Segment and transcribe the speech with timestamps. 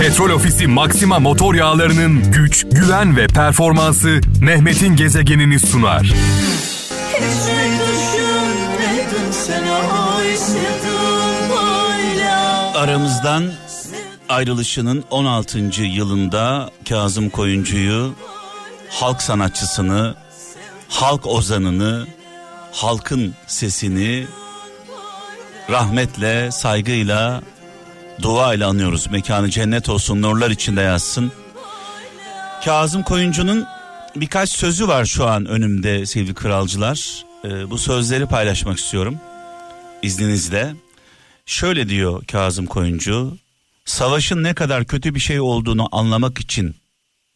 [0.00, 6.02] Petrol Ofisi Maxima motor yağlarının güç, güven ve performansı Mehmet'in gezegenini sunar.
[6.02, 6.12] Hiç
[7.22, 12.30] mi düşünmedin sen ay sevdim böyle
[12.78, 13.52] Aramızdan
[14.28, 15.82] ayrılışının 16.
[15.82, 18.14] yılında Kazım Koyuncu'yu,
[18.90, 20.14] halk sanatçısını,
[20.88, 22.06] halk ozanını,
[22.72, 24.26] halkın sesini
[25.70, 27.42] rahmetle, saygıyla,
[28.22, 29.06] duayla anıyoruz.
[29.10, 31.32] Mekanı cennet olsun, nurlar içinde yazsın.
[32.64, 33.66] Kazım Koyuncu'nun
[34.16, 37.24] birkaç sözü var şu an önümde sevgili kralcılar.
[37.44, 39.20] Ee, bu sözleri paylaşmak istiyorum
[40.02, 40.74] izninizle.
[41.46, 43.38] Şöyle diyor Kazım Koyuncu.
[43.84, 46.76] Savaşın ne kadar kötü bir şey olduğunu anlamak için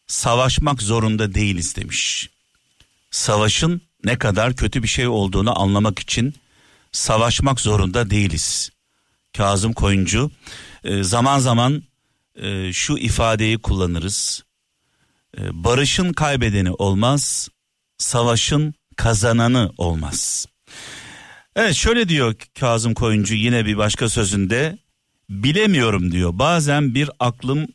[0.07, 2.30] savaşmak zorunda değiliz demiş.
[3.10, 6.35] Savaşın ne kadar kötü bir şey olduğunu anlamak için
[6.93, 8.71] savaşmak zorunda değiliz.
[9.37, 10.30] Kazım Koyuncu
[10.84, 11.83] e, zaman zaman
[12.34, 14.45] e, şu ifadeyi kullanırız.
[15.38, 17.49] E, barışın kaybedeni olmaz,
[17.99, 20.46] savaşın kazananı olmaz.
[21.57, 24.79] Evet şöyle diyor Kazım Koyuncu yine bir başka sözünde
[25.30, 26.30] bilemiyorum diyor.
[26.32, 27.66] Bazen bir aklım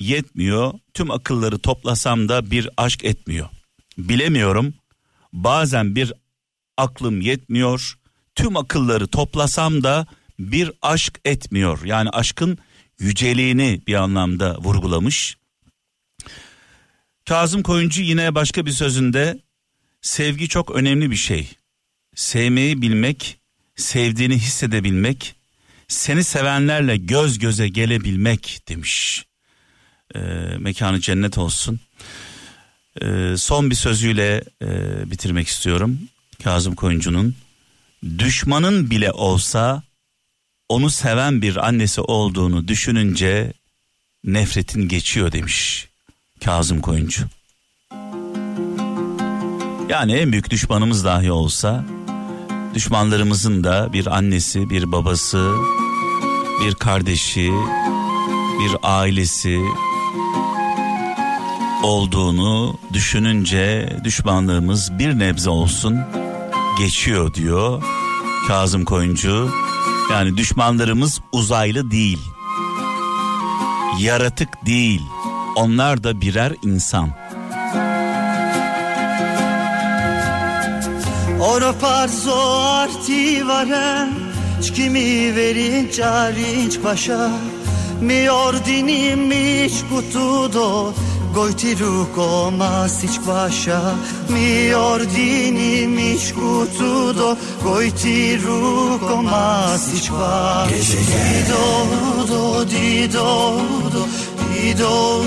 [0.00, 0.72] yetmiyor.
[0.94, 3.48] Tüm akılları toplasam da bir aşk etmiyor.
[3.98, 4.74] Bilemiyorum.
[5.32, 6.12] Bazen bir
[6.76, 7.98] aklım yetmiyor.
[8.34, 10.06] Tüm akılları toplasam da
[10.38, 11.84] bir aşk etmiyor.
[11.84, 12.58] Yani aşkın
[12.98, 15.36] yüceliğini bir anlamda vurgulamış.
[17.28, 19.38] Kazım Koyuncu yine başka bir sözünde
[20.02, 21.50] sevgi çok önemli bir şey.
[22.14, 23.38] Sevmeyi bilmek,
[23.76, 25.34] sevdiğini hissedebilmek,
[25.88, 29.24] seni sevenlerle göz göze gelebilmek demiş.
[30.14, 30.18] Ee,
[30.58, 31.80] mekanı cennet olsun.
[33.02, 34.66] Ee, son bir sözüyle e,
[35.10, 35.98] bitirmek istiyorum.
[36.44, 37.34] Kazım Koyuncu'nun
[38.18, 39.82] düşmanın bile olsa
[40.68, 43.52] onu seven bir annesi olduğunu düşününce
[44.24, 45.88] nefretin geçiyor demiş
[46.44, 47.24] Kazım Koyuncu.
[49.88, 51.84] Yani en büyük düşmanımız dahi olsa
[52.74, 55.54] düşmanlarımızın da bir annesi, bir babası,
[56.64, 57.52] bir kardeşi,
[58.60, 59.60] bir ailesi
[61.82, 66.00] olduğunu düşününce düşmanlığımız bir nebze olsun
[66.78, 67.82] geçiyor diyor
[68.48, 69.50] Kazım Koyuncu.
[70.10, 72.18] Yani düşmanlarımız uzaylı değil.
[74.00, 75.02] Yaratık değil.
[75.56, 77.10] Onlar da birer insan.
[81.40, 84.10] Oro parzo arti varem
[84.62, 87.30] Çkimi verin çarinç paşa
[88.00, 90.92] Mi ordini miç kutudo
[91.36, 93.94] Gojti ruko masiç paşa
[94.28, 97.36] Mi ordini miç kutudo.
[97.64, 101.66] Gojti ruko masiç paşa Dido
[102.28, 103.58] do dido
[103.92, 104.06] do
[104.54, 105.22] Dido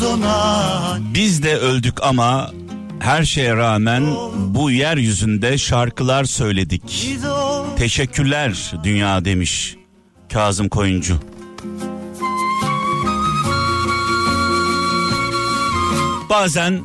[0.00, 2.50] do na Biz de öldük ama
[3.00, 4.04] her şeye rağmen
[4.36, 7.08] bu yeryüzünde şarkılar söyledik.
[7.78, 9.76] Teşekkürler dünya demiş
[10.32, 11.18] Kazım Koyuncu.
[16.32, 16.80] Bazen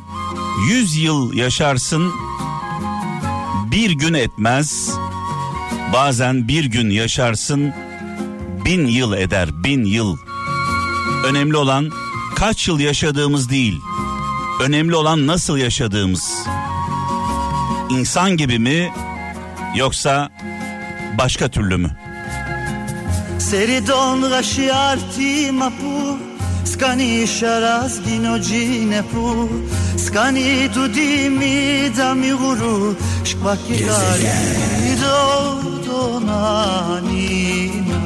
[0.68, 2.12] 100 yıl yaşarsın
[3.70, 4.90] bir gün etmez.
[5.92, 7.72] Bazen bir gün yaşarsın
[8.64, 10.16] bin yıl eder bin yıl.
[11.26, 11.90] Önemli olan
[12.36, 13.80] kaç yıl yaşadığımız değil.
[14.62, 16.34] Önemli olan nasıl yaşadığımız.
[17.90, 18.92] İnsan gibi mi
[19.76, 20.30] yoksa
[21.18, 21.96] başka türlü mü?
[23.38, 26.27] Seridon rashi arti mapu
[26.72, 29.48] Skani sharaz ginojine pu.
[29.98, 32.96] Skani dudimi da mi guru.
[33.24, 38.00] Shkvaki gari do nanina.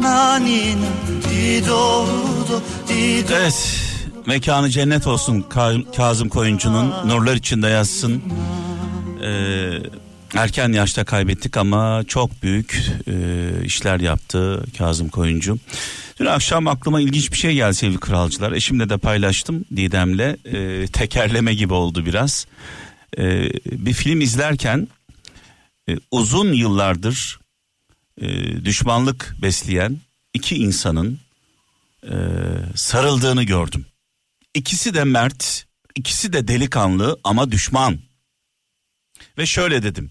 [0.00, 0.90] Nanina
[1.30, 2.06] di do
[2.48, 3.34] do di do.
[3.34, 3.80] Evet
[4.26, 6.92] mekanı cennet olsun Ka- Kazım Koyuncu'nun.
[7.06, 8.22] Nurlar içinde yazsın.
[9.22, 9.70] Ee,
[10.34, 13.14] erken yaşta kaybettik ama çok büyük e,
[13.64, 15.58] işler yaptı Kazım Koyuncu.
[16.22, 18.52] Dün akşam aklıma ilginç bir şey geldi sevgili kralcılar.
[18.52, 20.36] Eşimle de paylaştım Didem'le.
[20.44, 22.46] Ee, tekerleme gibi oldu biraz.
[23.18, 24.88] Ee, bir film izlerken
[25.88, 27.40] e, uzun yıllardır
[28.20, 28.26] e,
[28.64, 29.98] düşmanlık besleyen
[30.34, 31.20] iki insanın
[32.04, 32.14] e,
[32.74, 33.86] sarıldığını gördüm.
[34.54, 37.98] İkisi de mert, ikisi de delikanlı ama düşman.
[39.38, 40.10] Ve şöyle dedim.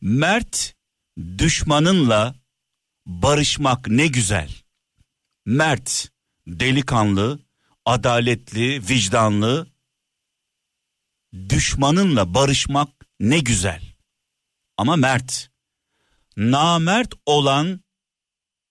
[0.00, 0.74] Mert
[1.38, 2.34] düşmanınla
[3.06, 4.67] barışmak ne güzel.
[5.48, 6.08] Mert,
[6.46, 7.38] delikanlı,
[7.84, 9.66] adaletli, vicdanlı
[11.48, 12.88] düşmanınla barışmak
[13.20, 13.82] ne güzel.
[14.76, 15.50] Ama mert,
[16.36, 17.80] namert olan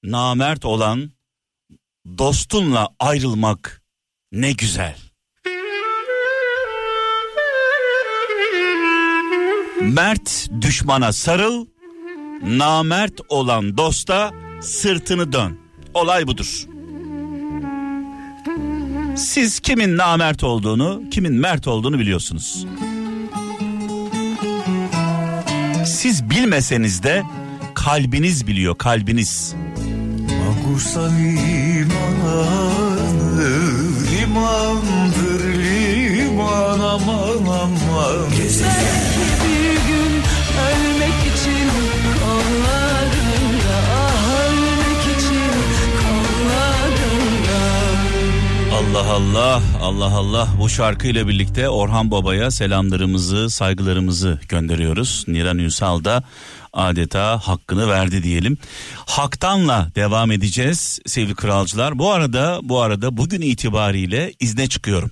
[0.03, 1.11] namert olan
[2.17, 3.83] dostunla ayrılmak
[4.31, 4.97] ne güzel.
[9.81, 11.67] Mert düşmana sarıl,
[12.41, 14.31] namert olan dosta
[14.61, 15.66] sırtını dön.
[15.97, 16.65] Olay budur.
[19.15, 22.65] Siz kimin namert olduğunu, kimin mert olduğunu biliyorsunuz.
[25.85, 27.23] Siz bilmeseniz de
[27.73, 29.55] kalbiniz biliyor, kalbiniz.
[30.45, 32.47] Magusa limanı
[34.11, 39.06] limandır liman aman aman Bir
[48.87, 50.47] Allah Allah, Allah Allah.
[50.59, 55.25] Bu şarkıyla birlikte Orhan Baba'ya selamlarımızı, saygılarımızı gönderiyoruz.
[55.27, 56.23] Niran Ünsal da
[56.73, 58.57] adeta hakkını verdi diyelim.
[58.95, 61.99] Haktanla devam edeceğiz sevgili kralcılar.
[61.99, 65.11] Bu arada bu arada bugün itibariyle izne çıkıyorum.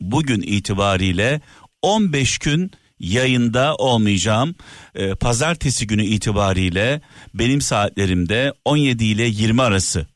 [0.00, 1.40] Bugün itibariyle
[1.82, 4.54] 15 gün yayında olmayacağım.
[4.94, 7.00] Ee, pazartesi günü itibariyle
[7.34, 10.06] benim saatlerimde 17 ile 20 arası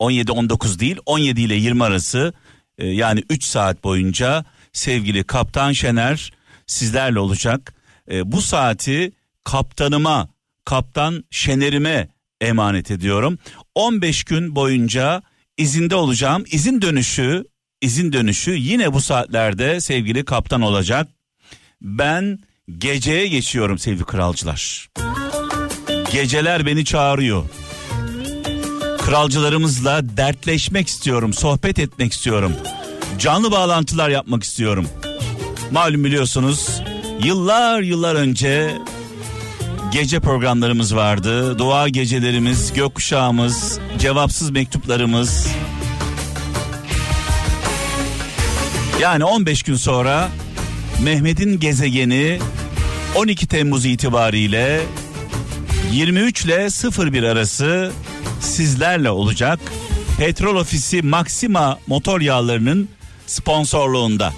[0.00, 2.32] 17-19 değil 17 ile 20 arası
[2.78, 6.32] e, yani 3 saat boyunca sevgili Kaptan Şener
[6.66, 7.74] sizlerle olacak.
[8.10, 9.12] E, bu saati
[9.44, 10.28] kaptanıma,
[10.64, 12.08] kaptan Şener'ime
[12.40, 13.38] emanet ediyorum.
[13.74, 15.22] 15 gün boyunca
[15.56, 16.44] izinde olacağım.
[16.50, 17.44] İzin dönüşü,
[17.80, 21.08] izin dönüşü yine bu saatlerde sevgili kaptan olacak.
[21.82, 22.38] Ben
[22.78, 24.88] geceye geçiyorum sevgili kralcılar.
[26.12, 27.44] Geceler beni çağırıyor
[29.00, 32.52] kralcılarımızla dertleşmek istiyorum, sohbet etmek istiyorum.
[33.18, 34.86] Canlı bağlantılar yapmak istiyorum.
[35.70, 36.80] Malum biliyorsunuz
[37.24, 38.78] yıllar yıllar önce
[39.92, 41.58] gece programlarımız vardı.
[41.58, 45.46] Dua gecelerimiz, gökkuşağımız, cevapsız mektuplarımız.
[49.00, 50.28] Yani 15 gün sonra
[51.02, 52.38] Mehmet'in gezegeni
[53.16, 54.80] 12 Temmuz itibariyle
[55.92, 56.68] 23 ile
[57.12, 57.92] 01 arası
[58.40, 59.60] sizlerle olacak.
[60.18, 62.88] Petrol Ofisi Maxima motor yağlarının
[63.26, 64.32] sponsorluğunda.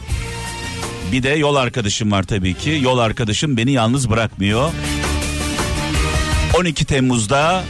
[1.13, 2.79] Bir de yol arkadaşım var tabii ki.
[2.83, 4.71] Yol arkadaşım beni yalnız bırakmıyor.
[6.59, 7.65] 12 Temmuz'da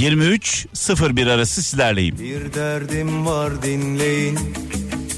[0.00, 2.18] 23.01 arası sizlerleyim.
[2.18, 4.38] Bir derdim var dinleyin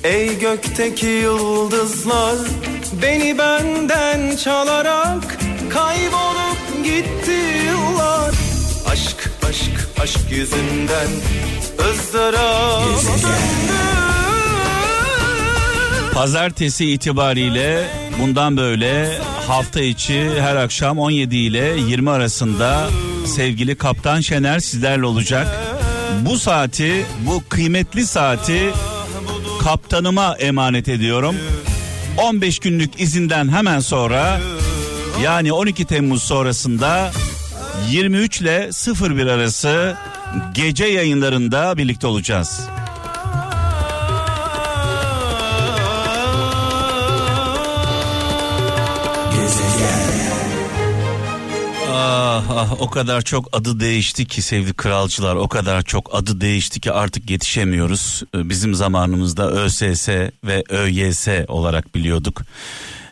[0.05, 2.37] Ey gökteki yıldızlar
[3.03, 5.39] Beni benden çalarak
[5.71, 8.35] Kaybolup gitti yıllar
[8.93, 9.30] Aşk
[10.03, 11.09] aşk yüzünden
[11.91, 12.83] ızdırap
[16.15, 17.85] Pazartesi itibariyle
[18.21, 22.91] bundan böyle hafta içi her akşam 17 ile 20 arasında
[23.27, 25.49] sevgili Kaptan Şener sizlerle olacak.
[26.21, 28.71] Bu saati, bu kıymetli saati
[29.63, 31.37] kaptanıma emanet ediyorum.
[32.19, 34.41] 15 günlük izinden hemen sonra
[35.23, 37.13] yani 12 Temmuz sonrasında
[37.89, 39.97] 23 ile 01 arası
[40.55, 42.61] gece yayınlarında birlikte olacağız.
[51.89, 56.81] Ah ah o kadar çok adı değişti ki sevgili kralcılar o kadar çok adı değişti
[56.81, 58.23] ki artık yetişemiyoruz.
[58.35, 60.09] Ee, Bizim zamanımızda ÖSS
[60.45, 62.43] ve ÖYS olarak biliyorduk.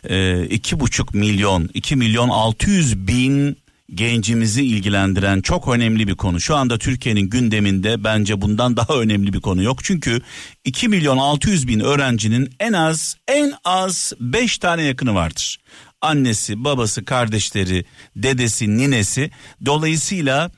[0.09, 3.57] Ee, iki buçuk milyon, iki milyon altı yüz bin
[3.93, 6.39] gencimizi ilgilendiren çok önemli bir konu.
[6.39, 9.83] Şu anda Türkiye'nin gündeminde bence bundan daha önemli bir konu yok.
[9.83, 10.21] Çünkü
[10.65, 15.57] 2 milyon 600 bin öğrencinin en az en az 5 tane yakını vardır.
[16.01, 19.31] Annesi, babası, kardeşleri, dedesi, ninesi.
[19.65, 20.51] Dolayısıyla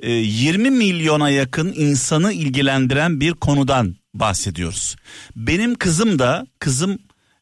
[0.00, 4.96] e, 20 milyona yakın insanı ilgilendiren bir konudan bahsediyoruz.
[5.36, 6.98] Benim kızım da, kızım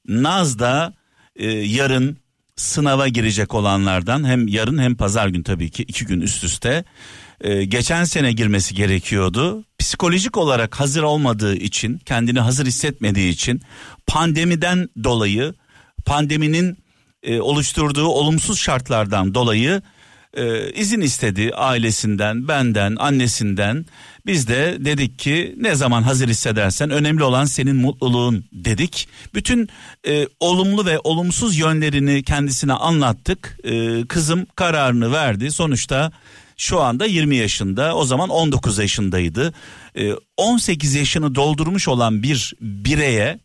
[0.09, 0.95] Naz da
[1.37, 2.19] e, yarın
[2.59, 6.85] sınava girecek olanlardan hem yarın hem pazar gün tabii ki iki gün üst üste
[7.41, 9.65] Ee, geçen sene girmesi gerekiyordu.
[9.79, 13.63] Psikolojik olarak hazır olmadığı için kendini hazır hissetmediği için
[14.07, 15.55] pandemiden dolayı
[16.07, 16.79] pandeminin
[17.23, 19.83] e, oluşturduğu olumsuz şartlardan dolayı
[20.35, 23.87] e, izin istedi ailesinden, benden, annesinden.
[24.29, 29.09] Biz de dedik ki ne zaman hazır hissedersen önemli olan senin mutluluğun dedik.
[29.35, 29.69] Bütün
[30.09, 33.59] e, olumlu ve olumsuz yönlerini kendisine anlattık.
[33.65, 35.51] E, kızım kararını verdi.
[35.51, 36.13] Sonuçta
[36.57, 39.55] şu anda 20 yaşında o zaman 19 yaşındaydı.
[39.99, 43.39] E, 18 yaşını doldurmuş olan bir bireye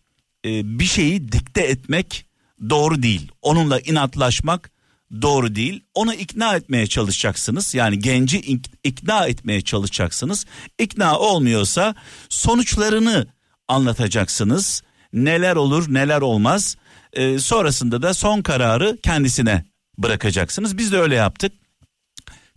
[0.46, 2.26] e, bir şeyi dikte etmek
[2.70, 3.32] doğru değil.
[3.42, 4.73] Onunla inatlaşmak
[5.22, 5.84] doğru değil.
[5.94, 7.74] Onu ikna etmeye çalışacaksınız.
[7.76, 10.46] Yani genci ik- ikna etmeye çalışacaksınız.
[10.80, 11.96] İkna olmuyorsa
[12.30, 13.28] sonuçlarını
[13.68, 14.84] anlatacaksınız.
[15.14, 16.78] Neler olur neler olmaz.
[17.14, 19.66] Ee, sonrasında da son kararı kendisine
[19.98, 20.78] bırakacaksınız.
[20.78, 21.54] Biz de öyle yaptık.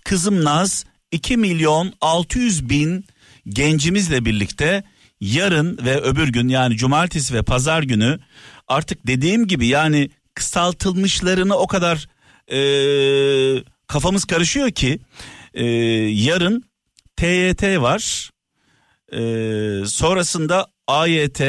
[0.05, 3.05] Kızım Naz 2 milyon 600 bin
[3.49, 4.85] gencimizle birlikte
[5.21, 8.19] yarın ve öbür gün yani cumartesi ve pazar günü
[8.69, 12.09] artık dediğim gibi yani kısaltılmışlarını o kadar
[12.53, 12.61] e,
[13.87, 14.99] kafamız karışıyor ki
[15.55, 15.65] e,
[16.11, 16.65] yarın
[17.17, 18.31] TYT var
[19.13, 19.21] e,
[19.87, 21.41] sonrasında AYT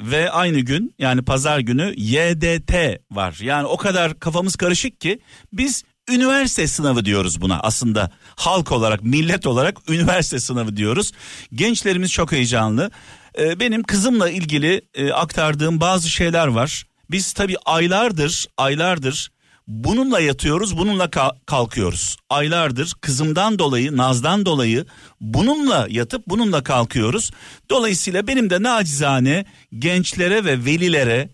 [0.00, 2.74] ve aynı gün yani pazar günü YDT
[3.10, 3.38] var.
[3.42, 5.18] Yani o kadar kafamız karışık ki
[5.52, 11.12] biz üniversite sınavı diyoruz buna aslında halk olarak millet olarak üniversite sınavı diyoruz.
[11.52, 12.90] Gençlerimiz çok heyecanlı.
[13.38, 16.86] Ee, benim kızımla ilgili e, aktardığım bazı şeyler var.
[17.10, 19.30] Biz tabii aylardır aylardır
[19.66, 22.16] bununla yatıyoruz bununla ka- kalkıyoruz.
[22.30, 24.86] Aylardır kızımdan dolayı nazdan dolayı
[25.20, 27.30] bununla yatıp bununla kalkıyoruz.
[27.70, 29.44] Dolayısıyla benim de nacizane
[29.78, 31.28] gençlere ve velilere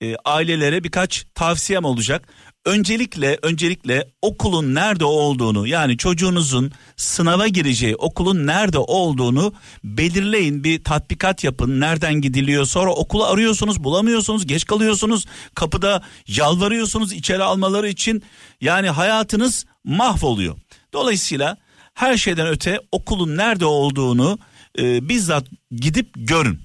[0.00, 2.28] e, ailelere birkaç tavsiyem olacak.
[2.68, 9.52] Öncelikle öncelikle okulun nerede olduğunu yani çocuğunuzun sınava gireceği okulun nerede olduğunu
[9.84, 10.64] belirleyin.
[10.64, 11.80] Bir tatbikat yapın.
[11.80, 12.64] Nereden gidiliyor?
[12.64, 15.26] Sonra okulu arıyorsunuz bulamıyorsunuz geç kalıyorsunuz.
[15.54, 18.22] Kapıda yalvarıyorsunuz içeri almaları için.
[18.60, 20.56] Yani hayatınız mahvoluyor.
[20.92, 21.56] Dolayısıyla
[21.94, 24.38] her şeyden öte okulun nerede olduğunu
[24.78, 26.60] e, bizzat gidip görün.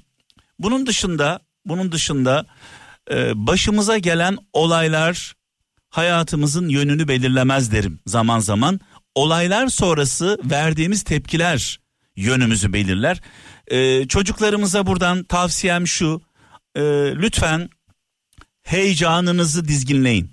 [0.59, 2.45] Bunun dışında bunun dışında
[3.11, 5.35] e, başımıza gelen olaylar
[5.93, 8.79] hayatımızın yönünü belirlemez derim zaman zaman.
[9.15, 11.79] Olaylar sonrası verdiğimiz tepkiler
[12.15, 13.21] yönümüzü belirler.
[13.67, 16.21] E, çocuklarımıza buradan tavsiyem şu.
[16.75, 16.81] e,
[17.15, 17.69] lütfen
[18.63, 20.31] heyecanınızı dizginleyin.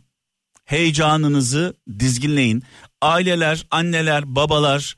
[0.65, 2.63] Heyecanınızı dizginleyin.
[3.03, 4.97] Aileler, anneler, babalar,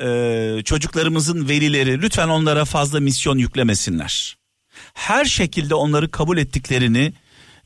[0.00, 4.36] e, çocuklarımızın velileri lütfen onlara fazla misyon yüklemesinler.
[4.94, 7.12] Her şekilde onları kabul ettiklerini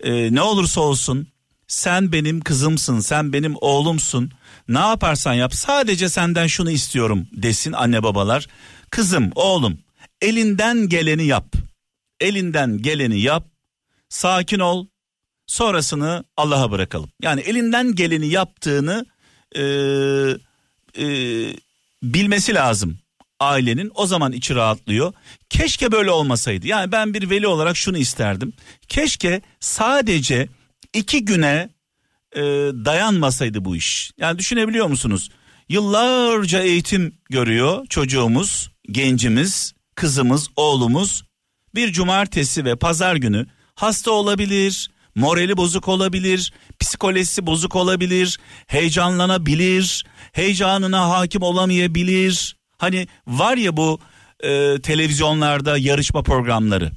[0.01, 1.30] e, ne olursa olsun
[1.71, 4.33] sen benim kızımsın, sen benim oğlumsun.
[4.69, 8.47] Ne yaparsan yap sadece senden şunu istiyorum desin anne babalar.
[8.91, 9.79] Kızım, oğlum
[10.21, 11.55] elinden geleni yap.
[12.21, 13.47] Elinden geleni yap.
[14.09, 14.87] Sakin ol.
[15.47, 17.11] Sonrasını Allah'a bırakalım.
[17.23, 19.07] Yani elinden geleni yaptığını
[19.57, 19.63] e,
[20.99, 21.07] e,
[22.03, 22.99] bilmesi lazım
[23.41, 25.13] ailenin o zaman içi rahatlıyor.
[25.51, 26.67] Keşke böyle olmasaydı.
[26.67, 28.53] Yani ben bir veli olarak şunu isterdim.
[28.89, 30.49] Keşke sadece
[30.95, 31.69] iki güne
[32.37, 32.41] e,
[32.85, 34.13] dayanmasaydı bu iş.
[34.19, 35.31] Yani düşünebiliyor musunuz?
[35.69, 41.25] Yıllarca eğitim görüyor çocuğumuz, gencimiz, kızımız, oğlumuz.
[41.75, 51.11] Bir cumartesi ve pazar günü hasta olabilir, morali bozuk olabilir, psikolojisi bozuk olabilir, heyecanlanabilir, heyecanına
[51.11, 52.57] hakim olamayabilir.
[52.79, 54.01] Hani var ya bu
[54.41, 56.91] e, televizyonlarda yarışma programları.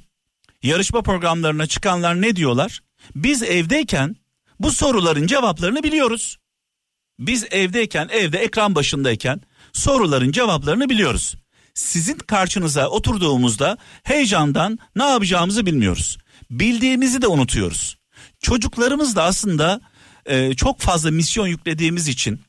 [0.62, 2.80] Yarışma programlarına çıkanlar ne diyorlar?
[3.16, 4.16] Biz evdeyken
[4.60, 6.36] bu soruların cevaplarını biliyoruz.
[7.18, 9.40] Biz evdeyken, evde ekran başındayken
[9.72, 11.34] soruların cevaplarını biliyoruz.
[11.74, 16.18] Sizin karşınıza oturduğumuzda heyecandan ne yapacağımızı bilmiyoruz.
[16.50, 17.96] Bildiğimizi de unutuyoruz.
[18.40, 19.80] Çocuklarımız da aslında
[20.26, 22.40] e, çok fazla misyon yüklediğimiz için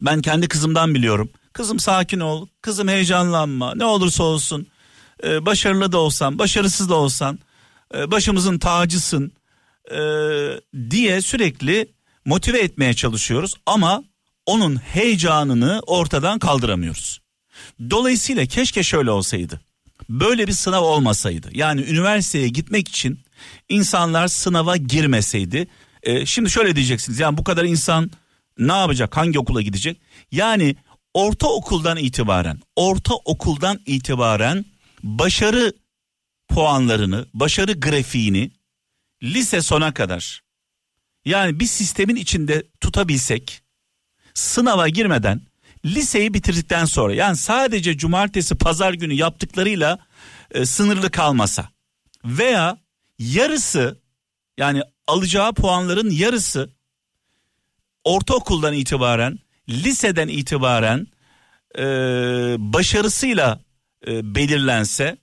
[0.00, 1.30] ben kendi kızımdan biliyorum.
[1.52, 4.66] Kızım sakin ol, kızım heyecanlanma, ne olursa olsun.
[5.24, 7.38] e, başarılı da olsan, başarısız da olsan,
[7.94, 9.32] e, başımızın tacısın
[9.90, 10.00] e,
[10.90, 11.88] diye sürekli
[12.24, 13.54] motive etmeye çalışıyoruz.
[13.66, 14.04] Ama
[14.46, 17.20] onun heyecanını ortadan kaldıramıyoruz.
[17.90, 19.60] Dolayısıyla keşke şöyle olsaydı.
[20.08, 21.48] Böyle bir sınav olmasaydı.
[21.52, 23.20] Yani üniversiteye gitmek için
[23.68, 25.68] insanlar sınava girmeseydi.
[26.02, 27.18] E, şimdi şöyle diyeceksiniz.
[27.18, 28.10] Yani bu kadar insan
[28.58, 29.16] ne yapacak?
[29.16, 30.00] Hangi okula gidecek?
[30.32, 30.76] Yani
[31.14, 34.64] ortaokuldan itibaren, ortaokuldan itibaren
[35.02, 35.72] başarı
[36.48, 38.50] puanlarını, başarı grafiğini
[39.22, 40.42] lise sona kadar
[41.24, 43.62] yani bir sistemin içinde tutabilsek
[44.34, 45.40] sınava girmeden
[45.84, 49.98] liseyi bitirdikten sonra yani sadece cumartesi pazar günü yaptıklarıyla
[50.50, 51.68] e, sınırlı kalmasa
[52.24, 52.78] veya
[53.18, 54.00] yarısı
[54.58, 56.70] yani alacağı puanların yarısı
[58.04, 59.38] ortaokuldan itibaren
[59.68, 61.06] liseden itibaren
[61.78, 61.84] e,
[62.58, 63.60] başarısıyla
[64.06, 65.16] e, belirlense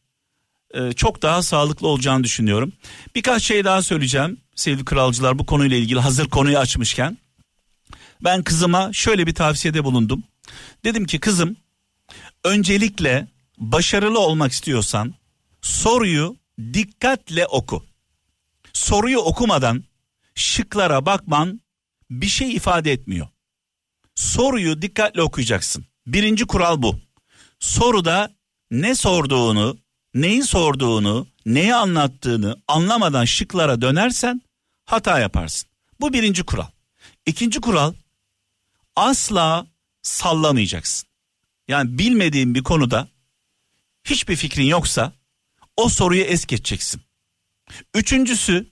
[0.74, 2.74] e, çok daha sağlıklı olacağını düşünüyorum.
[3.16, 7.18] Birkaç şey daha söyleyeceğim sevgili kralcılar bu konuyla ilgili hazır konuyu açmışken.
[8.24, 10.24] Ben kızıma şöyle bir tavsiyede bulundum.
[10.84, 11.56] Dedim ki kızım
[12.44, 15.14] öncelikle başarılı olmak istiyorsan
[15.62, 16.36] soruyu
[16.74, 17.86] dikkatle oku.
[18.74, 19.84] Soruyu okumadan
[20.36, 21.62] şıklara bakman
[22.10, 23.28] bir şey ifade etmiyor.
[24.16, 25.86] Soruyu dikkatle okuyacaksın.
[26.08, 27.00] Birinci kural bu.
[27.60, 28.36] Soruda
[28.72, 29.78] ne sorduğunu,
[30.14, 34.42] neyi sorduğunu, neyi anlattığını anlamadan şıklara dönersen
[34.86, 35.70] hata yaparsın.
[36.00, 36.68] Bu birinci kural.
[37.26, 37.94] İkinci kural
[38.96, 39.68] asla
[40.02, 41.10] sallamayacaksın.
[41.68, 43.08] Yani bilmediğin bir konuda
[44.04, 45.14] hiçbir fikrin yoksa
[45.78, 47.02] o soruyu es geçeceksin.
[47.96, 48.68] Üçüncüsü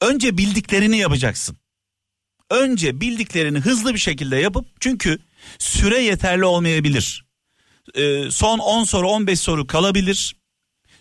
[0.00, 1.56] önce bildiklerini yapacaksın.
[2.50, 5.18] Önce bildiklerini hızlı bir şekilde yapıp çünkü
[5.58, 7.24] süre yeterli olmayabilir.
[7.94, 10.36] Ee, son 10 soru 15 soru kalabilir.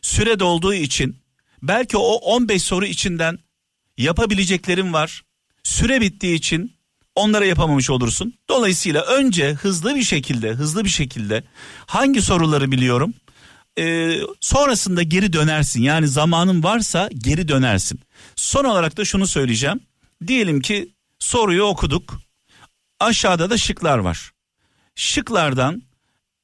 [0.01, 1.17] Süre dolduğu için
[1.61, 3.39] belki o 15 soru içinden
[3.97, 5.21] yapabileceklerin var.
[5.63, 6.73] Süre bittiği için
[7.15, 8.33] onlara yapamamış olursun.
[8.49, 11.43] Dolayısıyla önce hızlı bir şekilde hızlı bir şekilde
[11.85, 13.13] hangi soruları biliyorum
[13.79, 17.99] ee, sonrasında geri dönersin yani zamanın varsa geri dönersin.
[18.35, 19.79] Son olarak da şunu söyleyeceğim.
[20.27, 22.21] Diyelim ki soruyu okuduk.
[22.99, 24.31] Aşağıda da şıklar var.
[24.95, 25.83] Şıklardan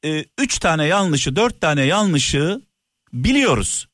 [0.03, 2.61] 3 e, üç tane yanlışı 4 tane yanlışı
[3.13, 3.87] biliyoruz.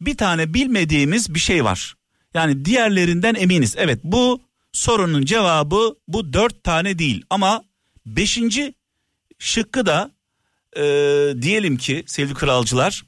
[0.00, 1.94] Bir tane bilmediğimiz bir şey var.
[2.34, 3.74] Yani diğerlerinden eminiz.
[3.78, 7.64] Evet bu sorunun cevabı bu dört tane değil ama
[8.06, 8.74] beşinci
[9.38, 10.10] şıkkı da
[10.76, 10.82] e,
[11.42, 13.04] diyelim ki sevgili kralcılar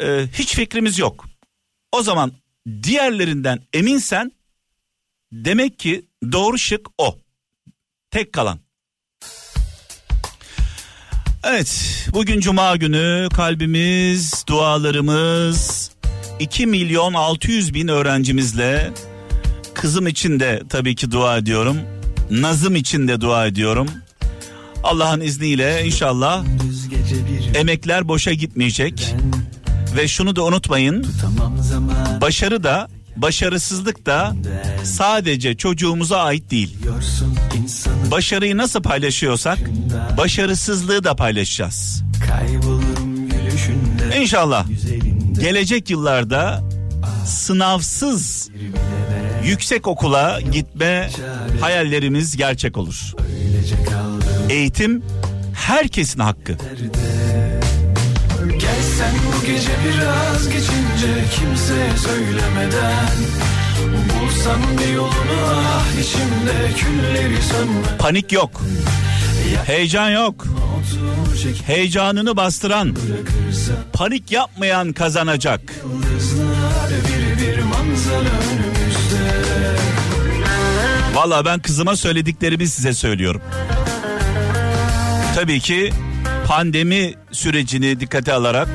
[0.00, 1.26] e, hiç fikrimiz yok.
[1.92, 2.32] O zaman
[2.82, 4.32] diğerlerinden eminsen
[5.32, 7.18] demek ki doğru şık o.
[8.10, 8.58] Tek kalan.
[11.44, 15.90] Evet bugün cuma günü kalbimiz dualarımız
[16.40, 18.90] 2 milyon 600 bin öğrencimizle
[19.74, 21.76] Kızım için de tabii ki dua ediyorum.
[22.30, 23.88] Nazım için de dua ediyorum.
[24.82, 26.44] Allah'ın izniyle inşallah
[27.54, 29.14] emekler boşa gitmeyecek.
[29.96, 31.06] Ve şunu da unutmayın.
[32.20, 34.36] Başarı da başarısızlık da
[34.84, 36.76] sadece çocuğumuza ait değil.
[38.10, 39.58] Başarıyı nasıl paylaşıyorsak
[40.18, 42.02] başarısızlığı da paylaşacağız.
[44.20, 44.66] İnşallah
[45.40, 46.62] gelecek yıllarda
[47.26, 48.50] sınavsız
[49.44, 51.10] yüksek okula gitme
[51.60, 53.12] hayallerimiz gerçek olur.
[54.50, 55.02] Eğitim
[55.54, 56.56] herkesin hakkı.
[59.46, 63.08] Gece biraz geçince kimseye söylemeden
[64.20, 65.12] Bulsam bir yolunu
[65.46, 68.60] ah içimde külleri sönme Panik yok.
[69.66, 70.46] Heyecan yok.
[71.66, 72.96] Heyecanını bastıran,
[73.92, 75.60] panik yapmayan kazanacak.
[77.08, 77.62] Bir bir
[81.14, 83.42] Valla ben kızıma söylediklerimi size söylüyorum.
[85.34, 85.92] Tabii ki
[86.46, 88.68] pandemi sürecini dikkate alarak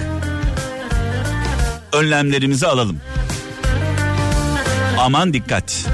[1.98, 2.98] önlemlerimizi alalım.
[5.00, 5.86] Aman dikkat.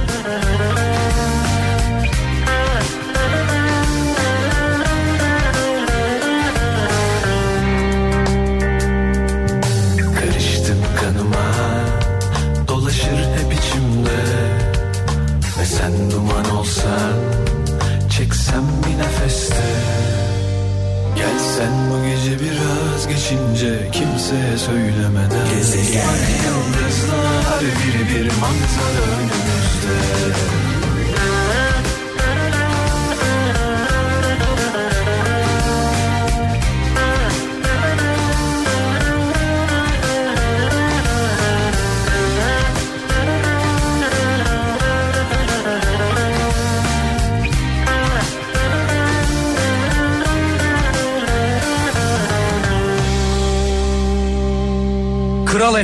[23.34, 25.50] Geçince kimseye söylemeden.
[25.56, 26.16] Gezegen.
[26.46, 30.73] Yıldızlar bir bir manzara önümüzde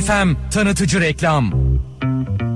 [0.00, 1.52] FM tanıtıcı reklam.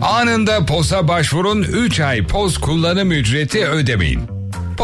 [0.03, 4.34] Anında POS'a başvurun 3 ay POS kullanım ücreti ödemeyin.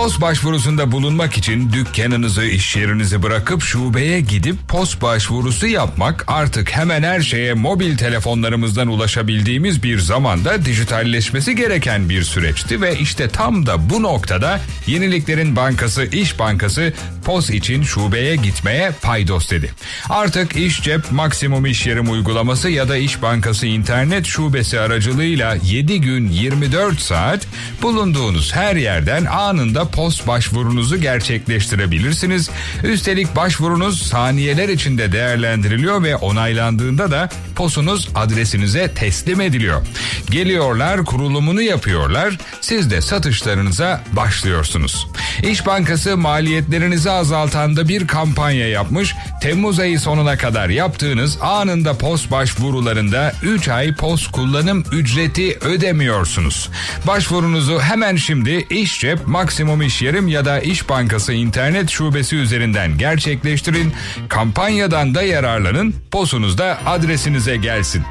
[0.01, 7.03] POS başvurusunda bulunmak için dükkanınızı, iş yerinizi bırakıp şubeye gidip POS başvurusu yapmak artık hemen
[7.03, 13.91] her şeye mobil telefonlarımızdan ulaşabildiğimiz bir zamanda dijitalleşmesi gereken bir süreçti ve işte tam da
[13.91, 16.93] bu noktada Yeniliklerin Bankası İş Bankası
[17.25, 19.71] POS için şubeye gitmeye paydos dedi.
[20.11, 26.01] Artık İş Cep Maksimum İş Yerim uygulaması ya da İş Bankası internet şubesi aracılığıyla 7
[26.01, 27.47] gün 24 saat
[27.83, 32.51] bulunduğunuz her yerden anında anında post başvurunuzu gerçekleştirebilirsiniz.
[32.83, 39.83] Üstelik başvurunuz saniyeler içinde değerlendiriliyor ve onaylandığında da posunuz adresinize teslim ediliyor.
[40.31, 42.39] Geliyorlar, kurulumunu yapıyorlar.
[42.61, 45.07] Siz de satışlarınıza başlıyorsunuz.
[45.43, 49.15] İş Bankası maliyetlerinizi azaltan da bir kampanya yapmış.
[49.43, 56.71] Temmuz ayı sonuna kadar yaptığınız anında post başvurularında 3 ay post kullanım ücreti ödemiyorsunuz.
[57.07, 62.99] Başvurunuzu hemen şimdi İş Cep, Maksimum İş Yerim ya da İş Bankası internet şubesi üzerinden
[62.99, 63.93] gerçekleştirin.
[64.29, 65.95] Kampanyadan da yararlanın.
[66.11, 68.03] Posunuz da adresinize gelsin.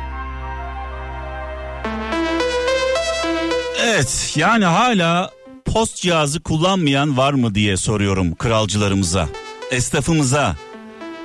[3.83, 5.31] Evet yani hala
[5.65, 9.29] post cihazı kullanmayan var mı diye soruyorum kralcılarımıza,
[9.71, 10.55] esnafımıza,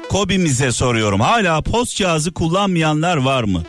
[0.08, 1.20] kobimize soruyorum.
[1.20, 3.62] Hala post cihazı kullanmayanlar var mı?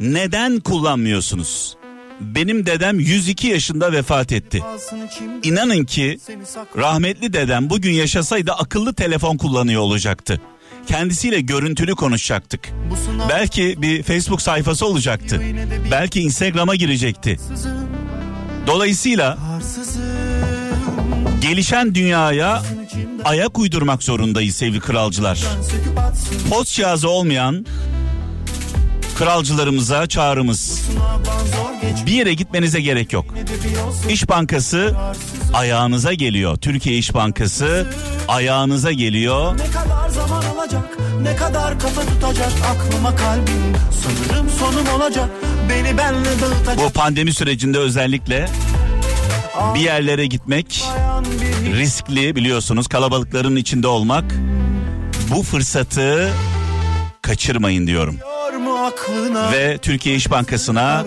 [0.00, 1.76] Neden kullanmıyorsunuz?
[2.20, 4.62] Benim dedem 102 yaşında vefat etti.
[5.42, 6.18] İnanın ki
[6.76, 10.40] rahmetli dedem bugün yaşasaydı akıllı telefon kullanıyor olacaktı.
[10.86, 12.68] Kendisiyle görüntülü konuşacaktık.
[13.28, 15.42] Belki bir Facebook sayfası olacaktı.
[15.90, 17.38] Belki Instagram'a girecekti.
[18.66, 19.38] Dolayısıyla
[21.40, 22.62] gelişen dünyaya
[23.24, 25.44] ayak uydurmak zorundayız sevgili kralcılar.
[26.50, 27.66] Post cihazı olmayan
[29.14, 30.82] kralcılarımıza çağrımız.
[32.06, 33.24] Bir yere gitmenize gerek yok.
[34.08, 34.94] İş Bankası
[35.54, 36.56] ayağınıza geliyor.
[36.56, 37.86] Türkiye İş Bankası
[38.28, 39.58] ayağınıza geliyor.
[39.58, 45.30] Ne kadar zaman alacak Ne kadar kafa tutacak Aklıma kalbim Sanırım sonum olacak
[45.68, 48.48] Beni benle dağıtacak Bu pandemi sürecinde özellikle
[49.74, 50.84] bir yerlere gitmek
[51.76, 54.24] riskli biliyorsunuz kalabalıkların içinde olmak.
[55.30, 56.30] Bu fırsatı
[57.22, 58.16] kaçırmayın diyorum.
[58.86, 61.04] Aklına Ve Türkiye İş Bankası'na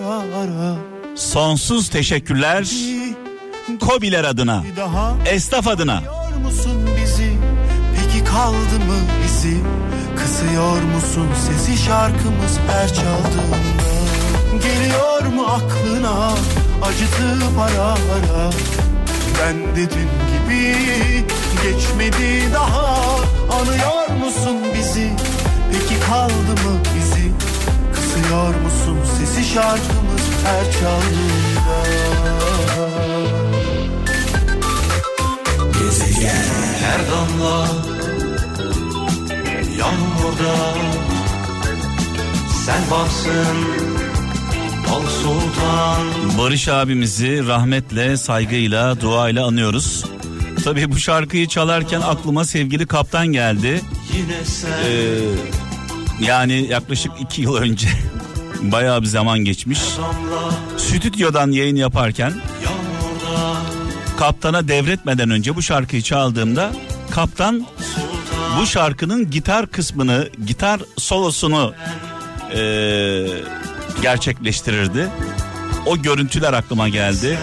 [1.14, 2.68] sonsuz teşekkürler
[3.80, 4.64] Kobiler adına,
[5.26, 6.02] esnaf adına.
[6.44, 7.32] Musun bizi?
[7.96, 9.56] Peki kaldı mı izi
[10.16, 13.88] Kısıyor musun sesi şarkımız her çaldığında?
[14.62, 16.32] Geliyor mu aklına
[16.82, 18.50] acıtıp ara ara?
[19.40, 20.74] Ben de dün gibi
[21.62, 22.96] geçmedi daha.
[23.60, 25.12] Anıyor musun bizi?
[25.72, 27.47] Peki kaldı mı izi
[28.22, 31.78] Kısıyor musun sesi şarkımız her çaldığında
[36.80, 37.68] Her damla
[39.78, 40.56] yağmurda
[42.66, 43.58] sen varsın
[44.94, 50.04] ol sultan Barış abimizi rahmetle, saygıyla, duayla anıyoruz.
[50.64, 53.80] Tabii bu şarkıyı çalarken aklıma sevgili kaptan geldi.
[54.16, 55.67] yine sen Ee,
[56.20, 57.88] yani yaklaşık iki yıl önce
[58.62, 59.80] bayağı bir zaman geçmiş.
[60.76, 62.32] Stüdyodan yayın yaparken
[64.18, 66.72] kaptana devretmeden önce bu şarkıyı çaldığımda
[67.10, 67.66] kaptan
[68.60, 71.74] bu şarkının gitar kısmını, gitar solosunu
[72.54, 73.26] eee,
[74.02, 75.08] gerçekleştirirdi.
[75.86, 77.38] O görüntüler aklıma geldi.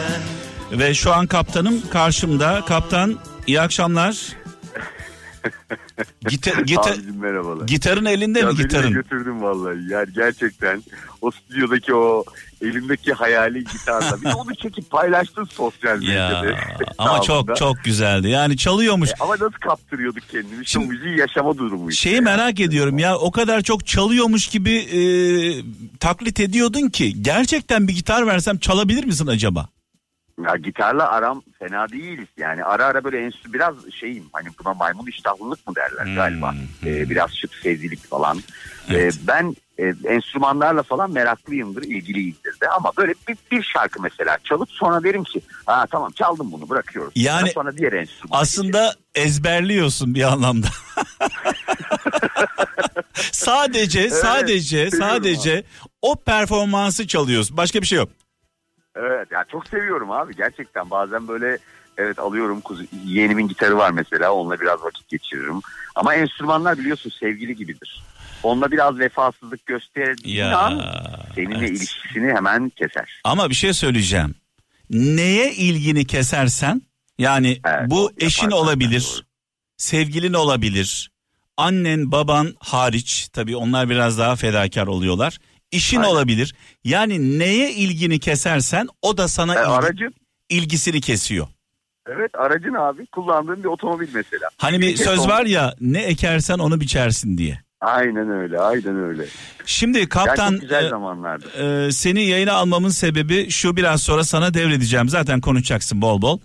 [0.72, 2.64] Ve şu an kaptanım karşımda.
[2.68, 4.16] Kaptan iyi akşamlar.
[6.30, 7.68] Gita, gita, Abicim merhabalar.
[7.68, 8.92] gitarın elinde ya mi gitarın?
[8.94, 9.78] götürdün vallahi.
[9.92, 10.84] Yani gerçekten
[11.22, 12.24] o stüdyodaki o
[12.62, 14.18] elimdeki hayali gitarla.
[14.22, 16.60] Bir de onu çekip paylaştın sosyal Ya medyada.
[16.98, 18.30] ama çok çok güzeldi.
[18.30, 19.10] Yani çalıyormuş.
[19.10, 20.62] E, ama nasıl kaptırıyorduk kendimizi?
[20.62, 22.10] İşte Şimdi- müziği yaşama durumu işte.
[22.10, 25.00] Şeyi merak ediyorum ya o kadar çok çalıyormuş gibi e,
[26.00, 29.70] taklit ediyordun ki gerçekten bir gitar versem çalabilir misin acaba?
[30.44, 32.28] Ya gitarla aram fena değiliz.
[32.38, 36.56] Yani ara ara böyle enstitü biraz şeyim hani buna maymun iştahlılık mı derler Hmm, galiba.
[36.86, 38.40] Ee, biraz şıp sevdilik falan.
[38.90, 39.16] Evet.
[39.16, 44.72] Ee, ben e, enstrümanlarla falan meraklıyımdır, ilgiliyimdir de ama böyle bir, bir şarkı mesela çalıp
[44.72, 47.14] sonra derim ki ha tamam çaldım bunu bırakıyoruz.
[47.16, 48.40] Yani sonra diğer enstrüman.
[48.42, 50.68] Aslında ezberliyorsun bir anlamda.
[53.14, 55.64] sadece sadece sadece
[56.02, 57.58] o performansı çalıyorsun.
[57.58, 58.10] Başka bir şey yok.
[58.96, 61.58] Evet ya çok seviyorum abi gerçekten bazen böyle
[61.98, 65.62] evet alıyorum kuzu, yeğenimin gitarı var mesela onunla biraz vakit geçiririm.
[65.96, 68.04] Ama enstrümanlar biliyorsun sevgili gibidir.
[68.44, 70.82] Onunla biraz vefasızlık gösterdiğin Ya, an
[71.36, 71.70] seninle evet.
[71.70, 73.22] ilişkisini hemen keser.
[73.24, 74.36] Ama bir şey söyleyeceğim.
[74.90, 76.82] Neye ilgini kesersen
[77.18, 79.26] yani Evet, bu eşin olabilir, doğru.
[79.78, 81.12] sevgilin olabilir,
[81.58, 85.40] annen baban hariç tabii onlar biraz daha fedakar oluyorlar.
[85.72, 86.10] İşin Aynen.
[86.10, 86.56] olabilir.
[86.84, 90.14] Yani neye ilgini kesersen o da sana E, ilgi- aracın
[90.50, 91.48] ilgisini kesiyor.
[92.08, 94.50] evet aracın abi kullandığın bir otomobil mesela.
[94.58, 97.66] Hani bir söz var ya ne ekersen onu biçersin diye.
[97.82, 99.26] Aynen öyle, aynen öyle.
[99.66, 101.48] Şimdi kaptan güzel e, zamanlardı.
[101.88, 105.10] e, seni yayına almamın sebebi şu biraz sonra sana devredeceğim.
[105.10, 106.40] Zaten konuşacaksın bol bol.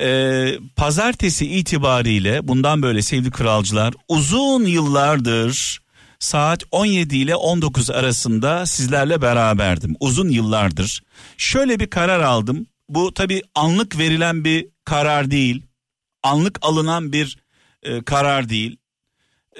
[0.00, 5.82] E, pazartesi itibariyle bundan böyle sevgili kralcılar uzun yıllardır
[6.22, 9.96] saat 17 ile 19 arasında sizlerle beraberdim.
[10.00, 11.02] Uzun yıllardır.
[11.36, 12.66] Şöyle bir karar aldım.
[12.88, 15.62] Bu tabii anlık verilen bir karar değil.
[16.22, 17.38] Anlık alınan bir
[17.82, 18.76] e, karar değil.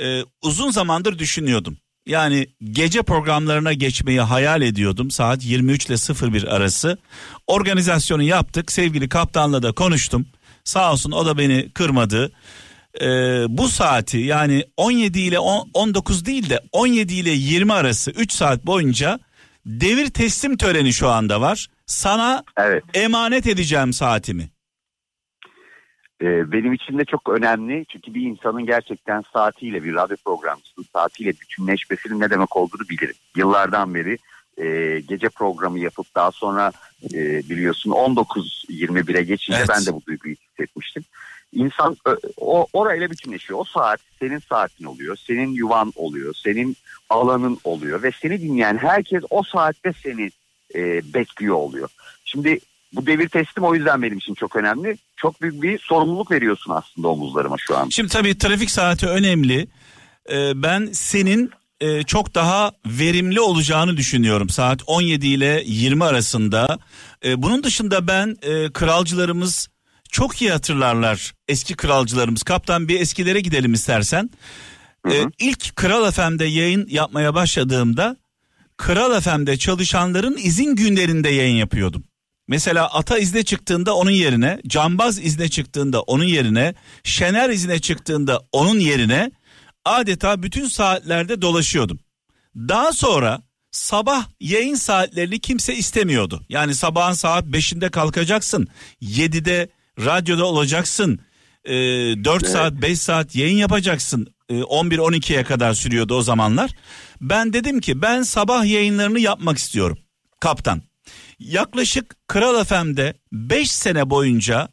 [0.01, 1.77] E, uzun zamandır düşünüyordum.
[2.07, 5.95] Yani gece programlarına geçmeyi hayal ediyordum saat 23 ile
[6.33, 6.99] 01 arası.
[7.47, 8.73] Organizasyonu yaptık.
[8.73, 10.27] Sevgili kaptanla da konuştum.
[10.65, 12.33] Sağ olsun o da beni kırmadı.
[13.01, 13.07] Ee,
[13.49, 18.67] bu saati yani 17 ile 10 19 değil de 17 ile 20 arası 3 saat
[18.67, 19.19] boyunca
[19.67, 21.69] devir teslim töreni şu anda var.
[21.87, 22.85] Sana Evet.
[22.95, 24.49] emanet edeceğim saatimi.
[26.23, 31.31] Ee, benim için de çok önemli çünkü bir insanın gerçekten saatiyle bir radyo programcısının saatiyle
[31.31, 33.15] bütünleşmesinin ne demek olduğunu bilirim.
[33.37, 34.19] Yıllardan beri
[34.59, 36.73] e, gece programı yapıp daha sonra
[37.15, 39.69] e, biliyorsun 19-21'e geçince Evet.
[39.69, 41.05] ben de bu duyguyu hissetmiştim.
[41.53, 43.59] İnsan ö- o orayla bütünleşiyor.
[43.59, 46.77] O saat senin saatin oluyor, senin yuvan oluyor, senin
[47.11, 50.31] alanın oluyor ve seni dinleyen herkes o saatte seni
[50.75, 51.89] e, bekliyor oluyor.
[52.25, 52.59] Şimdi
[52.93, 54.97] bu devir teslim o yüzden benim için çok önemli.
[55.17, 57.89] Çok büyük bir sorumluluk veriyorsun aslında omuzlarıma şu an.
[57.89, 59.69] Şimdi tabii trafik saati önemli.
[60.33, 66.79] Ee, ben senin e, çok daha verimli olacağını düşünüyorum saat 17 ile 20 arasında.
[67.25, 69.69] Ee, bunun dışında ben e, kralcılarımız
[70.13, 72.43] çok iyi hatırlarlar eski kralcılarımız.
[72.43, 74.31] Kaptan bir eskilere gidelim istersen.
[75.11, 78.17] Ee, ilk Kral FM'de yayın yapmaya başladığımda
[78.77, 82.05] Kral FM'de çalışanların izin günlerinde yayın yapıyordum.
[82.49, 88.79] Mesela Ata izne çıktığında onun yerine, Cambaz izne çıktığında onun yerine, Şener izne çıktığında onun
[88.79, 89.31] yerine
[89.85, 91.99] adeta bütün saatlerde dolaşıyordum.
[92.57, 96.43] Daha sonra sabah yayın saatlerini kimse istemiyordu.
[96.49, 98.69] Yani sabahın saat 5'inde kalkacaksın,
[99.03, 101.21] 7'de radyoda olacaksın,
[101.65, 104.35] e, 4 saat 5 saat yayın yapacaksın.
[104.49, 106.71] E, 11-12'ye kadar sürüyordu o zamanlar.
[107.21, 109.99] Ben dedim ki ben sabah yayınlarını yapmak istiyorum
[110.41, 110.83] kaptan.
[111.39, 114.69] Yaklaşık Kral FM'de 5 sene boyunca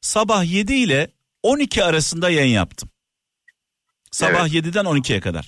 [0.00, 1.10] sabah 7 ile
[1.42, 2.90] 12 arasında yayın yaptım.
[4.10, 5.44] Sabah 7'den 12'ye kadar.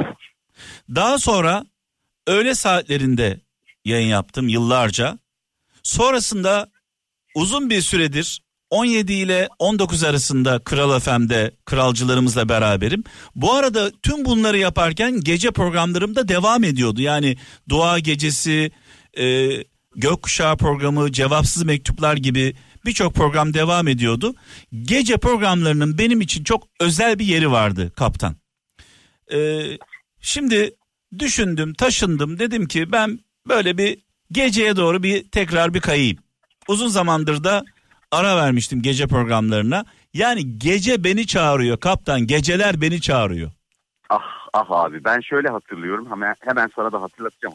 [0.94, 1.66] Daha sonra
[2.26, 3.40] öğle saatlerinde
[3.84, 5.18] yayın yaptım yıllarca.
[5.82, 6.70] Sonrasında
[7.34, 13.04] uzun bir süredir 17 ile 19 arasında Kral FM'de kralcılarımızla beraberim.
[13.34, 17.00] Bu arada tüm bunları yaparken gece programlarım da devam ediyordu.
[17.00, 17.36] Yani
[17.68, 18.70] dua gecesi,
[19.18, 19.48] e,
[19.96, 22.54] gökkuşağı programı, cevapsız mektuplar gibi
[22.86, 24.34] birçok program devam ediyordu.
[24.82, 28.36] Gece programlarının benim için çok özel bir yeri vardı kaptan.
[29.32, 29.60] E,
[30.20, 30.74] şimdi
[31.18, 32.38] düşündüm, taşındım.
[32.38, 33.98] Dedim ki ben böyle bir
[34.32, 36.18] geceye doğru bir tekrar bir kayayım.
[36.68, 37.64] Uzun zamandır da
[38.12, 39.84] ara vermiştim gece programlarına.
[40.14, 42.26] Yani gece beni çağırıyor kaptan.
[42.26, 43.50] Geceler beni çağırıyor.
[44.08, 47.54] Ah ah abi ben şöyle hatırlıyorum hemen, hemen sana da hatırlatacağım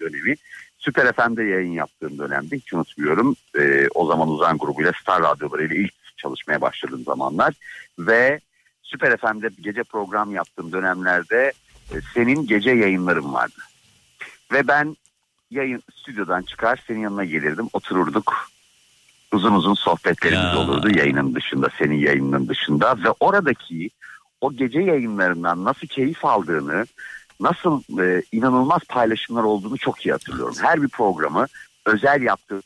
[0.00, 0.34] dönemi.
[0.78, 3.36] Süper FM'de yayın yaptığım dönemde hiç unutmuyorum.
[3.58, 7.54] Ee, o zaman Uzan grubuyla Star Radyoları ile ilk çalışmaya başladığım zamanlar.
[7.98, 8.40] Ve
[8.82, 11.52] Süper FM'de gece program yaptığım dönemlerde
[11.92, 13.60] e, senin gece yayınların vardı.
[14.52, 14.96] Ve ben
[15.50, 18.51] yayın stüdyodan çıkar senin yanına gelirdim otururduk.
[19.32, 20.58] Uzun uzun sohbetlerimiz Ya.
[20.58, 23.90] olurdu yayının dışında senin yayınının dışında ve oradaki
[24.40, 26.86] o gece yayınlarından nasıl keyif aldığını
[27.40, 30.54] nasıl e, inanılmaz paylaşımlar olduğunu çok iyi hatırlıyorum.
[30.62, 31.46] Her bir programı
[31.86, 32.60] özel yaptığı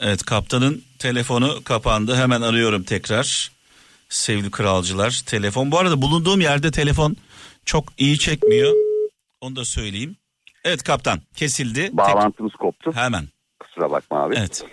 [0.00, 2.16] Evet kaptanın telefonu kapandı.
[2.16, 3.52] Hemen arıyorum tekrar.
[4.08, 5.22] Sevgili kralcılar.
[5.26, 7.16] Telefon bu arada bulunduğum yerde telefon
[7.64, 8.72] çok iyi çekmiyor.
[9.40, 10.16] Onu da söyleyeyim.
[10.64, 11.90] Evet kaptan kesildi.
[11.92, 12.90] bağlantımız koptu.
[12.92, 13.28] Tek- hemen.
[13.60, 14.34] Kusura bakma abi.
[14.38, 14.64] Evet.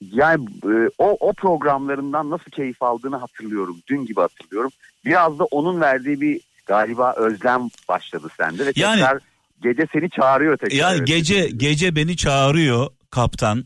[0.00, 3.76] Yani e, o, o programlarından nasıl keyif aldığını hatırlıyorum.
[3.86, 4.70] Dün gibi hatırlıyorum.
[5.04, 9.18] Biraz da onun verdiği bir galiba özlem başladı sende ve Yani- tekrar
[9.62, 10.76] gece seni çağırıyor tekrar.
[10.76, 13.64] Yani gece gece beni çağırıyor kaptan.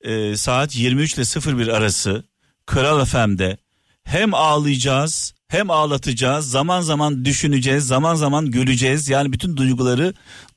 [0.00, 2.24] Ee, saat 23 ile 01 arası
[2.66, 3.56] Kral FM'de
[4.04, 6.50] hem ağlayacağız hem ağlatacağız.
[6.50, 9.08] Zaman zaman düşüneceğiz, zaman zaman güleceğiz.
[9.08, 10.14] Yani bütün duyguları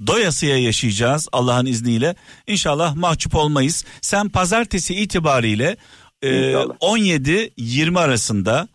[0.07, 2.15] doyasıya yaşayacağız Allah'ın izniyle.
[2.47, 3.85] İnşallah mahcup olmayız.
[4.01, 5.77] Sen pazartesi itibariyle
[6.21, 6.75] e, İnşallah.
[6.75, 8.67] 17-20 arasında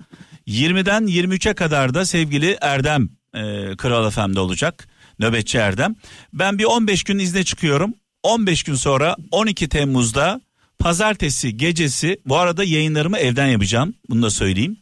[0.47, 4.89] 20'den 23'e kadar da sevgili Erdem e, Kral FM'de olacak.
[5.19, 5.95] Nöbetçi Erdem.
[6.33, 7.95] Ben bir 15 gün izne çıkıyorum.
[8.23, 10.41] 15 gün sonra 12 Temmuz'da
[10.79, 13.95] pazartesi gecesi bu arada yayınlarımı evden yapacağım.
[14.11, 14.82] Bunu da söyleyeyim.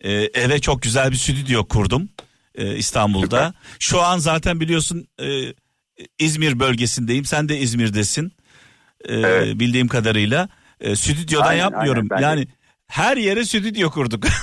[0.00, 2.08] Ee, eve çok güzel bir stüdyo kurdum.
[2.54, 3.54] e, İstanbul'da.
[3.78, 5.26] Şu an zaten biliyorsun e,
[6.18, 7.24] İzmir bölgesindeyim.
[7.24, 8.32] Sen de İzmir'desin.
[9.04, 9.58] E, Evet.
[9.58, 10.48] Bildiğim kadarıyla.
[10.80, 12.08] E, stüdyodan Aynen, yapmıyorum.
[12.10, 12.24] aynen, ben de.
[12.40, 12.48] yani
[12.86, 14.24] her yere stüdyo kurduk.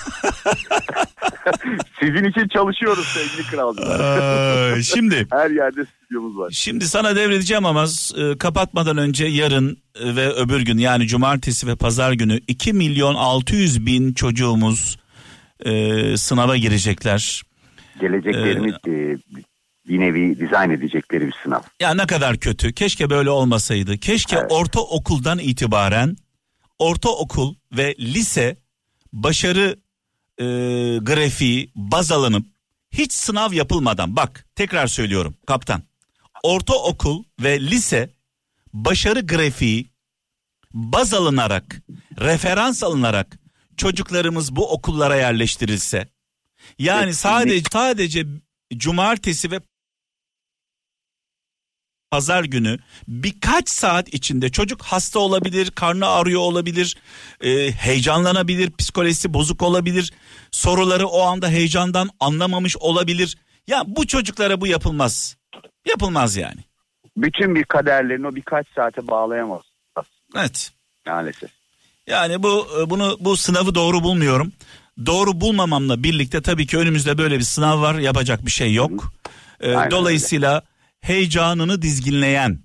[1.99, 3.99] Sizin için çalışıyoruz sevgili kralcılar.
[3.99, 6.49] Aa, Şimdi Her yerde stüdyomuz var.
[6.51, 7.85] Şimdi sana devredeceğim ama
[8.17, 13.15] e, kapatmadan önce yarın e, ve öbür gün yani cumartesi ve pazar günü 2 milyon
[13.15, 14.97] 600 bin çocuğumuz
[15.59, 17.41] e, sınava girecekler.
[18.01, 19.17] Geleceklerini Ee, e,
[19.89, 21.61] bir nevi dizayn edecekleri bir sınav.
[21.79, 22.73] Ya ne kadar kötü.
[22.73, 23.97] Keşke böyle olmasaydı.
[23.97, 24.51] Keşke Evet.
[24.51, 26.15] ortaokuldan itibaren
[26.79, 28.57] ortaokul ve lise
[29.13, 29.75] başarı
[30.37, 30.45] e,
[31.01, 32.45] grafiği baz alınıp
[32.91, 35.81] hiç sınav yapılmadan bak tekrar söylüyorum kaptan.
[36.43, 38.09] Ortaokul ve lise
[38.73, 39.87] başarı grafiği
[40.73, 41.81] baz alınarak
[42.19, 43.39] referans alınarak
[43.77, 46.07] çocuklarımız bu okullara yerleştirilse
[46.79, 48.25] yani sadece sadece
[48.77, 49.59] cumartesi ve
[52.11, 56.97] pazar günü birkaç saat içinde çocuk hasta olabilir, karnı ağrıyor olabilir,
[57.41, 60.13] e, heyecanlanabilir, psikolojisi bozuk olabilir,
[60.51, 63.37] soruları o anda heyecandan anlamamış olabilir.
[63.67, 65.37] Ya bu çocuklara bu yapılmaz.
[65.85, 66.61] Yapılmaz yani.
[67.17, 69.61] Bütün bir kaderlerini o birkaç saate bağlayamaz
[70.35, 70.71] Evet.
[71.07, 71.64] maalesef.
[72.07, 74.53] Yani bu e, bunu bu sınavı doğru bulmuyorum.
[75.05, 77.95] Doğru bulmamamla birlikte tabii ki önümüzde böyle bir sınav var.
[77.95, 79.13] Yapacak bir şey yok.
[79.59, 80.61] E, Aynen dolayısıyla
[81.01, 82.59] heyecanını dizginleyen,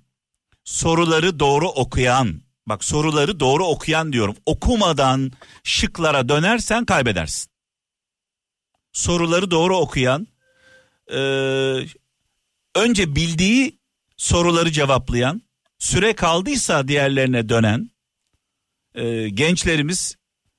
[0.63, 4.35] soruları doğru okuyan, bak soruları doğru okuyan diyorum.
[4.45, 5.31] Okumadan
[5.63, 7.51] şıklara dönersen kaybedersin.
[8.93, 10.27] Soruları doğru okuyan,
[11.13, 11.19] e,
[12.75, 13.79] önce bildiği
[14.17, 15.41] soruları cevaplayan,
[15.79, 17.91] süre kaldıysa diğerlerine dönen
[18.95, 20.15] e, gençlerimiz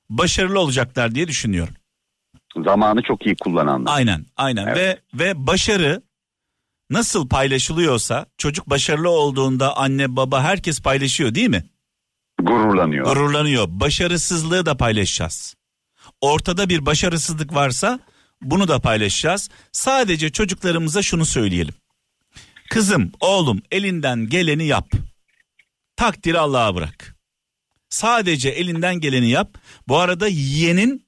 [0.09, 1.73] başarılı olacaklar diye düşünüyorum.
[2.65, 3.95] Zamanı çok iyi kullananlar.
[3.95, 4.77] Aynen, aynen Evet.
[4.77, 6.01] ve ve başarı
[6.89, 11.63] nasıl paylaşılıyorsa çocuk başarılı olduğunda anne baba herkes paylaşıyor değil mi?
[12.41, 13.05] Gururlanıyor.
[13.05, 13.67] Gururlanıyor.
[13.69, 15.55] Başarısızlığı da paylaşacağız.
[16.21, 17.99] Ortada bir başarısızlık varsa
[18.41, 19.49] bunu da paylaşacağız.
[19.71, 21.73] Sadece çocuklarımıza şunu söyleyelim.
[22.69, 24.91] Kızım, oğlum elinden geleni yap.
[25.95, 27.12] Takdiri Allah'a bırak.
[27.93, 29.57] Sadece elinden geleni yap.
[29.87, 31.02] Bu arada yeğenin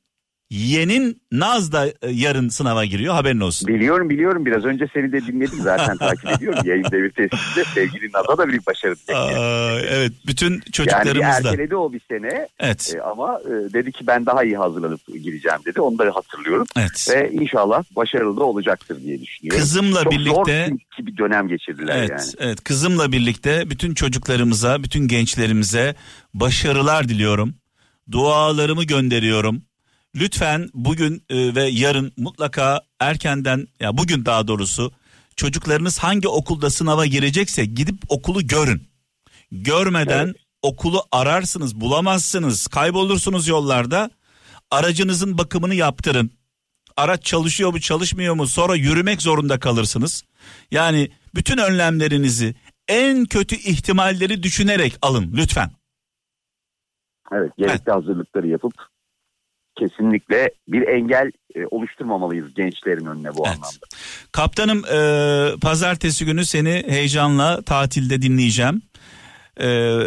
[0.50, 3.68] yeğenin Naz da e, yarın sınava giriyor haberin olsun.
[3.68, 6.60] Biliyorum biliyorum biraz önce seni de dinledim zaten takip ediyorum.
[6.66, 8.96] Yayın devir testinde sevgili Naz'a da bir başarı.
[9.14, 11.50] Aa, evet bütün Yani bir çocuklarımız da.
[11.50, 12.94] erteledi o bir sene Evet.
[12.98, 15.82] E, ama e, dedi ki ben daha iyi hazırlanıp gireceğim dedi.
[15.82, 16.68] Onu da hatırlıyorum.
[16.78, 17.08] Evet.
[17.14, 19.60] Ve inşallah başarılı da olacaktır diye düşünüyorum.
[19.62, 22.22] Kızımla Çok birlikte zor çünkü bir dönem geçirdiler Evet, yani.
[22.40, 22.64] evet.
[22.64, 25.96] Kızımla birlikte bütün çocuklarımıza, bütün gençlerimize
[26.34, 27.54] başarılar diliyorum.
[28.12, 29.62] Dualarımı gönderiyorum.
[30.16, 34.92] Lütfen bugün e, ve yarın mutlaka erkenden ya bugün daha doğrusu
[35.36, 38.82] çocuklarınız hangi okulda sınava girecekse gidip okulu görün.
[39.52, 44.10] Görmeden okulu ararsınız, bulamazsınız, kaybolursunuz yollarda.
[44.72, 46.32] Aracınızın bakımını yaptırın.
[46.98, 48.48] Araç çalışıyor mu, çalışmıyor mu?
[48.48, 50.24] Sonra yürümek zorunda kalırsınız.
[50.72, 52.56] Yani bütün önlemlerinizi
[52.88, 55.72] en kötü ihtimalleri düşünerek alın lütfen.
[57.32, 58.95] Evet gerekli hazırlıkları yapıp
[59.76, 63.58] kesinlikle bir engel e, oluşturmamalıyız gençlerin önüne bu Evet.
[63.58, 63.86] anlamda.
[64.32, 68.82] Kaptanım e, pazartesi günü seni heyecanla tatilde dinleyeceğim.
[69.60, 69.66] E,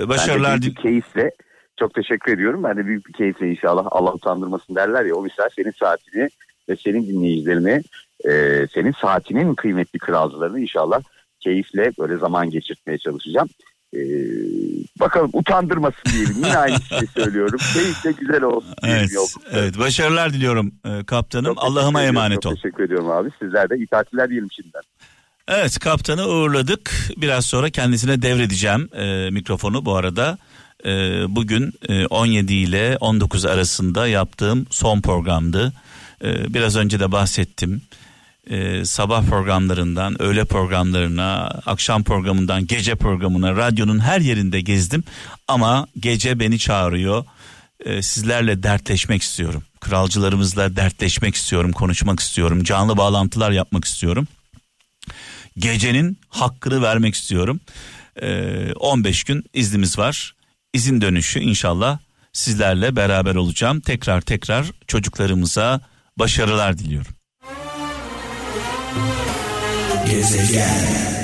[0.08, 1.30] başarılar ben de büyük bir keyifle
[1.78, 2.62] çok teşekkür ediyorum.
[2.64, 6.28] Ben de büyük bir keyifle inşallah Allah utandırmasın derler ya o misal senin saatini
[6.68, 7.82] ve senin dinleyicilerini
[8.24, 11.02] e, senin saatinin kıymetli kralcılarını inşallah
[11.40, 13.48] keyifle böyle zaman geçirtmeye çalışacağım.
[13.94, 14.00] E,
[15.00, 16.36] bakalım utandırmasın diyelim.
[16.36, 17.60] Yine aynı şeyi söylüyorum.
[17.74, 19.10] Keyifle güzel olsun Evet,
[19.52, 21.54] evet başarılar diliyorum e, kaptanım.
[21.54, 22.54] Çok Allah'ıma emanet ol.
[22.54, 23.30] Teşekkür ediyorum abi.
[23.38, 24.82] Sizler de iyi tatiller diyelim şimdiden.
[25.48, 26.90] Evet kaptanı uğurladık.
[27.16, 30.38] Biraz sonra kendisine devredeceğim e, mikrofonu bu arada.
[30.84, 30.90] E,
[31.28, 35.72] bugün e, 17 ile 19 arasında yaptığım son programdı.
[36.24, 37.82] E, biraz önce de bahsettim.
[38.48, 45.04] E, sabah programlarından öğle programlarına, akşam programından gece programına, radyonun her yerinde gezdim.
[45.48, 47.24] Ama gece beni çağırıyor.
[47.84, 49.62] E, sizlerle dertleşmek istiyorum.
[49.80, 52.64] Kralcılarımızla dertleşmek istiyorum, konuşmak istiyorum.
[52.64, 54.26] Canlı bağlantılar yapmak istiyorum
[55.58, 57.60] gecenin hakkını vermek istiyorum.
[58.22, 60.34] Ee, 15 gün iznimiz var.
[60.72, 61.98] İzin dönüşü inşallah
[62.32, 63.80] sizlerle beraber olacağım.
[63.80, 65.80] Tekrar tekrar çocuklarımıza
[66.16, 67.17] başarılar diliyorum.
[70.08, 71.17] Gezegen